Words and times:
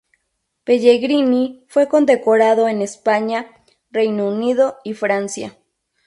Pellegrini 0.63 1.63
fue 1.67 1.87
condecorado 1.87 2.67
en 2.67 2.81
España, 2.81 3.45
Reino 3.91 4.29
Unido 4.29 4.77
y 4.83 4.95
Francia. 4.95 5.55